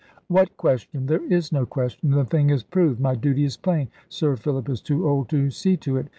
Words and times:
"What 0.29 0.57
question? 0.57 1.05
There 1.05 1.23
is 1.31 1.51
no 1.51 1.67
question. 1.67 2.09
The 2.09 2.25
thing 2.25 2.49
is 2.49 2.63
proved. 2.63 2.99
My 2.99 3.13
duty 3.13 3.43
is 3.43 3.55
plain. 3.55 3.89
Sir 4.09 4.35
Philip 4.35 4.67
is 4.67 4.81
too 4.81 5.07
old 5.07 5.29
to 5.29 5.51
see 5.51 5.77
to 5.77 5.97
it. 5.97 6.07